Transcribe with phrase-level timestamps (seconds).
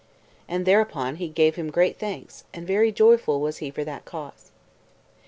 [0.47, 4.49] And thereupon he gave him great thanks, and very joyful was he for that cause.